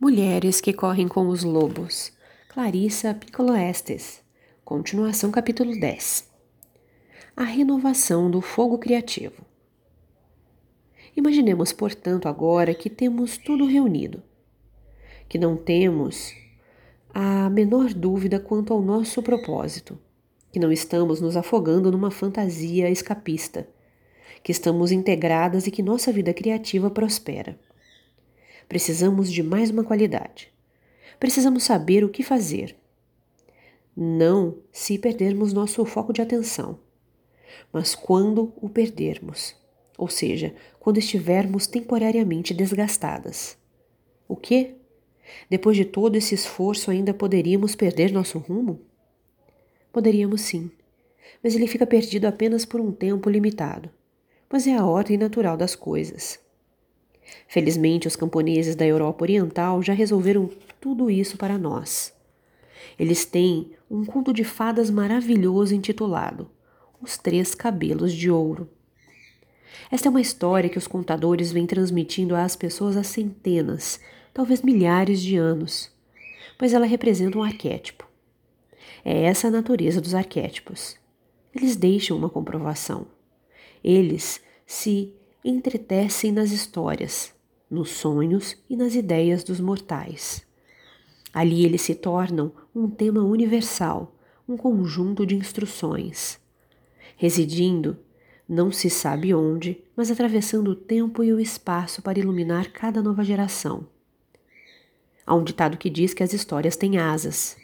Mulheres 0.00 0.60
que 0.60 0.72
correm 0.72 1.06
com 1.06 1.28
os 1.28 1.44
lobos. 1.44 2.12
Clarissa 2.48 3.14
Piccolo 3.14 3.54
Estes. 3.54 4.20
Continuação 4.64 5.30
capítulo 5.30 5.78
10. 5.78 6.28
A 7.36 7.44
renovação 7.44 8.28
do 8.28 8.40
fogo 8.40 8.76
criativo. 8.76 9.46
Imaginemos, 11.16 11.72
portanto, 11.72 12.26
agora 12.26 12.74
que 12.74 12.90
temos 12.90 13.38
tudo 13.38 13.64
reunido, 13.64 14.20
que 15.28 15.38
não 15.38 15.56
temos 15.56 16.34
a 17.14 17.48
menor 17.48 17.94
dúvida 17.94 18.40
quanto 18.40 18.72
ao 18.72 18.82
nosso 18.82 19.22
propósito, 19.22 19.96
que 20.50 20.58
não 20.58 20.72
estamos 20.72 21.20
nos 21.20 21.36
afogando 21.36 21.92
numa 21.92 22.10
fantasia 22.10 22.90
escapista, 22.90 23.68
que 24.42 24.50
estamos 24.50 24.90
integradas 24.90 25.68
e 25.68 25.70
que 25.70 25.84
nossa 25.84 26.12
vida 26.12 26.34
criativa 26.34 26.90
prospera. 26.90 27.56
Precisamos 28.68 29.32
de 29.32 29.42
mais 29.42 29.70
uma 29.70 29.84
qualidade. 29.84 30.52
Precisamos 31.18 31.64
saber 31.64 32.04
o 32.04 32.08
que 32.08 32.22
fazer. 32.22 32.76
Não 33.96 34.58
se 34.72 34.98
perdermos 34.98 35.52
nosso 35.52 35.84
foco 35.84 36.12
de 36.12 36.20
atenção, 36.20 36.78
mas 37.72 37.94
quando 37.94 38.52
o 38.56 38.68
perdermos, 38.68 39.54
ou 39.96 40.08
seja, 40.08 40.54
quando 40.80 40.98
estivermos 40.98 41.66
temporariamente 41.66 42.52
desgastadas. 42.52 43.56
O 44.26 44.34
que? 44.34 44.74
Depois 45.48 45.76
de 45.76 45.84
todo 45.84 46.16
esse 46.16 46.34
esforço, 46.34 46.90
ainda 46.90 47.14
poderíamos 47.14 47.74
perder 47.74 48.12
nosso 48.12 48.38
rumo? 48.38 48.80
Poderíamos 49.92 50.40
sim, 50.40 50.70
mas 51.42 51.54
ele 51.54 51.68
fica 51.68 51.86
perdido 51.86 52.26
apenas 52.26 52.64
por 52.64 52.80
um 52.80 52.90
tempo 52.90 53.30
limitado, 53.30 53.88
pois 54.48 54.66
é 54.66 54.74
a 54.74 54.84
ordem 54.84 55.16
natural 55.16 55.56
das 55.56 55.76
coisas. 55.76 56.43
Felizmente, 57.46 58.08
os 58.08 58.16
camponeses 58.16 58.74
da 58.74 58.86
Europa 58.86 59.24
Oriental 59.24 59.82
já 59.82 59.92
resolveram 59.92 60.50
tudo 60.80 61.10
isso 61.10 61.36
para 61.36 61.58
nós. 61.58 62.12
Eles 62.98 63.24
têm 63.24 63.72
um 63.90 64.04
conto 64.04 64.32
de 64.32 64.44
fadas 64.44 64.90
maravilhoso 64.90 65.74
intitulado 65.74 66.50
Os 67.00 67.16
Três 67.16 67.54
Cabelos 67.54 68.12
de 68.12 68.30
Ouro. 68.30 68.68
Esta 69.90 70.08
é 70.08 70.10
uma 70.10 70.20
história 70.20 70.70
que 70.70 70.78
os 70.78 70.86
contadores 70.86 71.52
vêm 71.52 71.66
transmitindo 71.66 72.34
às 72.34 72.56
pessoas 72.56 72.96
há 72.96 73.02
centenas, 73.02 74.00
talvez 74.32 74.62
milhares 74.62 75.20
de 75.20 75.36
anos, 75.36 75.90
pois 76.58 76.72
ela 76.72 76.86
representa 76.86 77.38
um 77.38 77.42
arquétipo. 77.42 78.08
É 79.04 79.24
essa 79.24 79.48
a 79.48 79.50
natureza 79.50 80.00
dos 80.00 80.14
arquétipos. 80.14 80.96
Eles 81.54 81.76
deixam 81.76 82.16
uma 82.16 82.30
comprovação. 82.30 83.06
Eles 83.82 84.40
se 84.66 85.12
entretecem 85.44 86.32
nas 86.32 86.50
histórias, 86.50 87.34
nos 87.70 87.90
sonhos 87.90 88.56
e 88.68 88.76
nas 88.76 88.94
ideias 88.94 89.44
dos 89.44 89.60
mortais. 89.60 90.46
Ali 91.32 91.64
eles 91.64 91.82
se 91.82 91.94
tornam 91.94 92.52
um 92.74 92.88
tema 92.88 93.22
universal, 93.22 94.16
um 94.48 94.56
conjunto 94.56 95.26
de 95.26 95.34
instruções. 95.34 96.38
Residindo, 97.16 97.98
não 98.48 98.72
se 98.72 98.88
sabe 98.88 99.34
onde, 99.34 99.82
mas 99.96 100.10
atravessando 100.10 100.70
o 100.70 100.76
tempo 100.76 101.22
e 101.22 101.32
o 101.32 101.40
espaço 101.40 102.00
para 102.00 102.18
iluminar 102.18 102.70
cada 102.72 103.02
nova 103.02 103.22
geração. 103.22 103.86
Há 105.26 105.34
um 105.34 105.44
ditado 105.44 105.76
que 105.76 105.90
diz 105.90 106.14
que 106.14 106.22
as 106.22 106.32
histórias 106.32 106.76
têm 106.76 106.98
asas. 106.98 107.56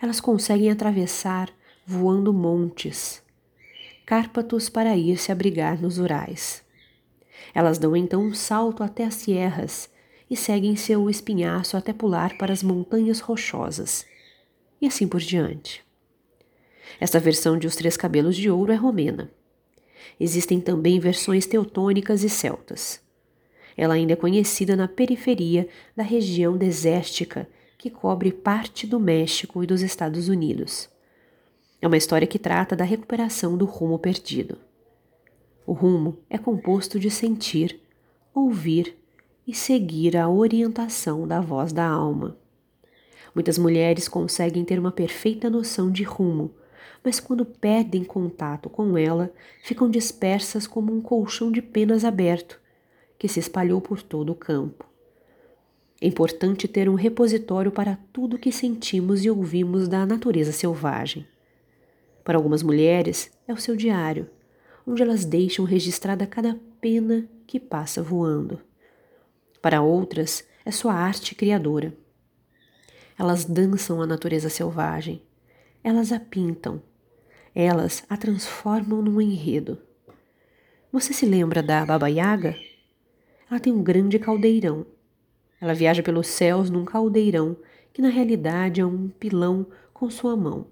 Elas 0.00 0.20
conseguem 0.20 0.70
atravessar 0.70 1.50
voando 1.86 2.32
montes, 2.32 3.22
cárpatos 4.04 4.68
para 4.68 4.96
ir 4.96 5.16
se 5.16 5.32
abrigar 5.32 5.80
nos 5.80 5.98
urais. 5.98 6.64
Elas 7.54 7.78
dão 7.78 7.96
então 7.96 8.22
um 8.22 8.34
salto 8.34 8.82
até 8.82 9.04
as 9.04 9.14
sierras 9.14 9.90
e 10.30 10.36
seguem 10.36 10.76
seu 10.76 11.10
espinhaço 11.10 11.76
até 11.76 11.92
pular 11.92 12.38
para 12.38 12.52
as 12.52 12.62
montanhas 12.62 13.20
rochosas, 13.20 14.06
e 14.80 14.86
assim 14.86 15.08
por 15.08 15.20
diante. 15.20 15.84
Esta 17.00 17.18
versão 17.18 17.58
de 17.58 17.66
Os 17.66 17.76
Três 17.76 17.96
Cabelos 17.96 18.36
de 18.36 18.48
Ouro 18.50 18.72
é 18.72 18.76
romena. 18.76 19.30
Existem 20.18 20.60
também 20.60 21.00
versões 21.00 21.46
teutônicas 21.46 22.22
e 22.22 22.28
celtas. 22.28 23.00
Ela 23.76 23.94
ainda 23.94 24.12
é 24.12 24.16
conhecida 24.16 24.76
na 24.76 24.86
periferia 24.86 25.68
da 25.96 26.02
região 26.02 26.56
desértica 26.56 27.48
que 27.78 27.90
cobre 27.90 28.30
parte 28.30 28.86
do 28.86 29.00
México 29.00 29.62
e 29.62 29.66
dos 29.66 29.80
Estados 29.80 30.28
Unidos. 30.28 30.88
É 31.80 31.86
uma 31.86 31.96
história 31.96 32.26
que 32.26 32.38
trata 32.38 32.76
da 32.76 32.84
recuperação 32.84 33.56
do 33.56 33.64
rumo 33.64 33.98
perdido. 33.98 34.58
O 35.70 35.72
rumo 35.72 36.18
é 36.28 36.36
composto 36.36 36.98
de 36.98 37.08
sentir, 37.12 37.80
ouvir 38.34 38.96
e 39.46 39.54
seguir 39.54 40.16
a 40.16 40.28
orientação 40.28 41.28
da 41.28 41.40
voz 41.40 41.72
da 41.72 41.86
alma. 41.86 42.36
Muitas 43.32 43.56
mulheres 43.56 44.08
conseguem 44.08 44.64
ter 44.64 44.80
uma 44.80 44.90
perfeita 44.90 45.48
noção 45.48 45.88
de 45.88 46.02
rumo, 46.02 46.50
mas 47.04 47.20
quando 47.20 47.44
perdem 47.46 48.02
contato 48.02 48.68
com 48.68 48.98
ela, 48.98 49.32
ficam 49.62 49.88
dispersas 49.88 50.66
como 50.66 50.92
um 50.92 51.00
colchão 51.00 51.52
de 51.52 51.62
penas 51.62 52.04
aberto 52.04 52.60
que 53.16 53.28
se 53.28 53.38
espalhou 53.38 53.80
por 53.80 54.02
todo 54.02 54.32
o 54.32 54.34
campo. 54.34 54.84
É 56.00 56.08
importante 56.08 56.66
ter 56.66 56.88
um 56.88 56.94
repositório 56.94 57.70
para 57.70 57.96
tudo 58.12 58.40
que 58.40 58.50
sentimos 58.50 59.24
e 59.24 59.30
ouvimos 59.30 59.86
da 59.86 60.04
natureza 60.04 60.50
selvagem. 60.50 61.24
Para 62.24 62.36
algumas 62.36 62.64
mulheres, 62.64 63.30
é 63.46 63.52
o 63.52 63.56
seu 63.56 63.76
diário 63.76 64.28
onde 64.90 65.04
elas 65.04 65.24
deixam 65.24 65.64
registrada 65.64 66.26
cada 66.26 66.58
pena 66.80 67.24
que 67.46 67.60
passa 67.60 68.02
voando. 68.02 68.60
Para 69.62 69.80
outras, 69.80 70.44
é 70.64 70.72
sua 70.72 70.92
arte 70.92 71.32
criadora. 71.36 71.94
Elas 73.16 73.44
dançam 73.44 74.02
a 74.02 74.06
natureza 74.06 74.48
selvagem, 74.48 75.22
elas 75.84 76.10
a 76.10 76.18
pintam, 76.18 76.82
elas 77.54 78.02
a 78.10 78.16
transformam 78.16 79.00
num 79.00 79.20
enredo. 79.20 79.78
Você 80.90 81.12
se 81.12 81.24
lembra 81.24 81.62
da 81.62 81.86
Baba 81.86 82.08
Yaga? 82.08 82.56
Ela 83.48 83.60
tem 83.60 83.72
um 83.72 83.84
grande 83.84 84.18
caldeirão. 84.18 84.84
Ela 85.60 85.72
viaja 85.72 86.02
pelos 86.02 86.26
céus 86.26 86.68
num 86.68 86.84
caldeirão 86.84 87.56
que 87.92 88.02
na 88.02 88.08
realidade 88.08 88.80
é 88.80 88.86
um 88.86 89.08
pilão 89.08 89.68
com 89.94 90.10
sua 90.10 90.36
mão. 90.36 90.66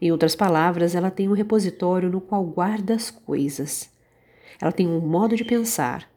Em 0.00 0.10
outras 0.10 0.34
palavras, 0.34 0.94
ela 0.94 1.10
tem 1.10 1.28
um 1.28 1.34
repositório 1.34 2.08
no 2.08 2.20
qual 2.20 2.44
guarda 2.44 2.94
as 2.94 3.10
coisas. 3.10 3.90
Ela 4.60 4.72
tem 4.72 4.86
um 4.86 5.00
modo 5.00 5.36
de 5.36 5.44
pensar, 5.44 6.10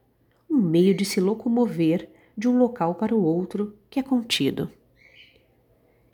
um 0.50 0.58
meio 0.58 0.96
de 0.96 1.04
se 1.04 1.20
locomover 1.20 2.10
de 2.38 2.48
um 2.48 2.58
local 2.58 2.96
para 2.96 3.14
o 3.14 3.24
outro 3.24 3.76
que 3.90 4.00
é 4.00 4.04
contido. 4.04 4.70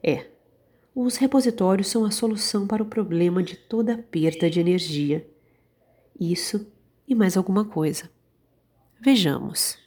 É, 0.03 0.25
os 0.95 1.17
repositórios 1.17 1.87
são 1.87 2.03
a 2.05 2.11
solução 2.11 2.65
para 2.65 2.83
o 2.83 2.85
problema 2.85 3.43
de 3.43 3.55
toda 3.55 3.97
perda 3.97 4.49
de 4.49 4.59
energia. 4.59 5.27
Isso 6.19 6.67
e 7.07 7.15
mais 7.15 7.37
alguma 7.37 7.65
coisa. 7.65 8.09
Vejamos. 8.99 9.77